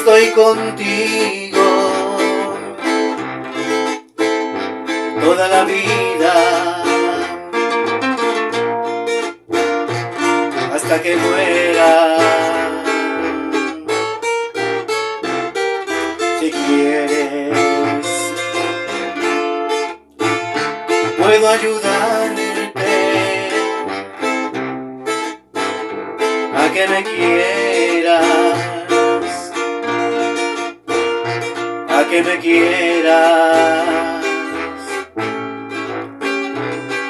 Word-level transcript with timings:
estoy 0.00 0.30
contigo 0.30 1.66
toda 5.20 5.46
la 5.48 5.64
vida 5.64 6.82
hasta 10.74 11.02
que 11.02 11.16
muera. 11.16 12.16
Si 16.40 16.50
quieres, 16.50 17.58
puedo 21.18 21.48
ayudarte 21.48 22.72
a 26.56 26.72
que 26.72 26.88
me 26.88 27.04
quieras. 27.04 27.59
Que 32.10 32.22
me 32.24 32.38
quieras 32.40 33.86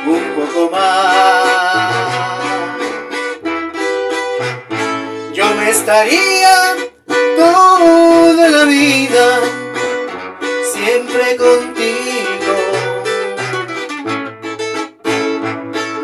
un 0.07 0.23
poco 0.37 0.71
más. 0.71 1.95
Yo 5.33 5.47
me 5.55 5.71
estaría 5.71 6.77
toda 7.39 8.49
la 8.51 8.65
vida 8.67 9.41
siempre 10.75 11.37
contigo. 11.37 12.55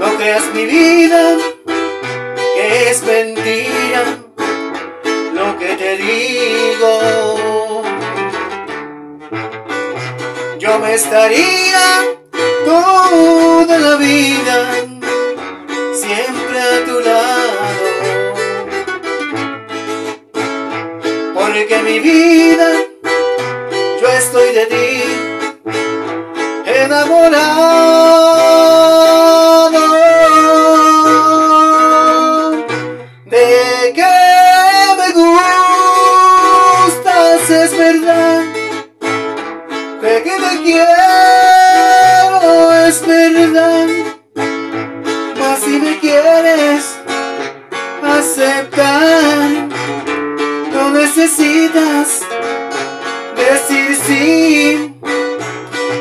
No 0.00 0.16
creas 0.16 0.44
mi 0.54 0.64
vida 0.64 1.36
que 2.54 2.90
es 2.90 3.02
mentira 3.02 4.04
lo 5.34 5.58
que 5.58 5.76
te 5.76 5.96
digo. 5.98 7.85
Yo 10.58 10.78
me 10.78 10.94
estaría 10.94 12.04
toda 12.64 13.78
la 13.78 13.96
vida 13.96 14.86
siempre 15.94 16.60
a 16.60 16.84
tu 16.84 17.00
lado. 17.00 17.58
Porque 21.34 21.82
mi 21.82 21.98
vida, 22.00 22.68
yo 24.00 24.08
estoy 24.08 24.54
de 24.54 24.66
ti 24.66 25.02
enamorado. 26.66 28.35
Necesitas 51.26 52.22
decir 53.34 53.96
sí, 54.06 54.94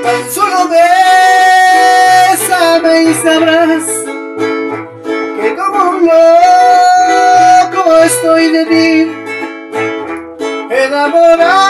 tan 0.04 0.32
solo 0.32 0.70
bésame 2.38 2.94
y 3.06 3.14
sabrás 3.16 3.86
que 5.42 5.56
como 5.56 5.80
un 5.90 6.06
loco 6.06 7.82
estoy 8.04 8.44
de 8.52 8.66
ti, 8.66 9.12
enamorado. 10.70 11.65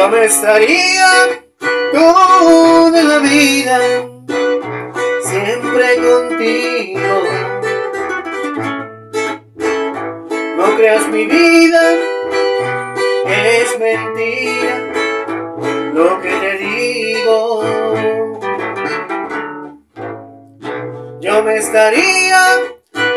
Yo 0.00 0.08
me 0.08 0.24
estaría 0.24 1.10
toda 1.92 3.02
la 3.02 3.18
vida 3.18 3.78
siempre 5.22 5.96
contigo. 5.96 7.22
No 10.56 10.76
creas 10.78 11.06
mi 11.08 11.26
vida, 11.26 11.82
es 13.26 13.78
mentira 13.78 14.78
lo 15.92 16.18
que 16.22 16.30
te 16.30 16.56
digo. 16.56 17.62
Yo 21.20 21.42
me 21.42 21.56
estaría 21.58 22.42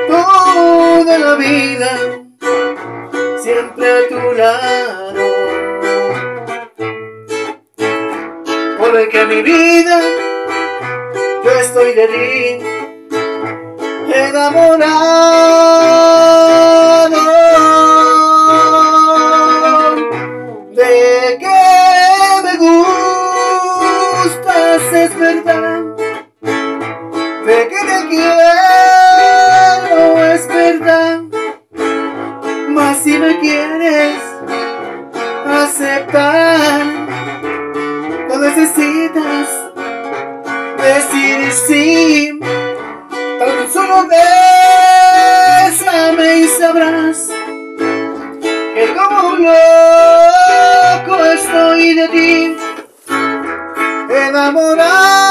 toda 0.10 1.18
la 1.18 1.36
vida 1.36 1.98
siempre 3.42 3.90
a 3.90 4.08
tu 4.10 4.34
lado. 4.34 5.03
Porque 9.14 9.28
mi 9.28 9.44
vida, 9.44 10.02
yo 11.44 11.52
estoy 11.60 11.94
de 11.94 12.08
ti 12.08 12.58
enamorado. 14.12 14.82
De 20.72 21.38
que 21.40 21.60
me 22.44 22.58
gustas 23.78 24.82
es 24.94 25.16
verdad. 25.20 25.84
De 27.46 27.68
que 27.68 27.86
te 27.86 28.08
quiero 28.10 30.24
es 30.34 30.48
verdad. 30.48 31.22
Mas 32.70 32.98
si 32.98 33.20
me 33.20 33.40
quieres 33.40 34.18
aceptar, 35.46 36.63
solo 43.94 44.08
bésame 45.68 46.36
y 46.40 46.48
sabrás 46.48 47.30
que 48.76 48.94
como 48.96 49.28
un 49.30 49.44
loco 49.44 51.26
estoy 51.26 51.94
de 51.94 52.08
ti 52.10 52.58
enamorado. 54.10 55.23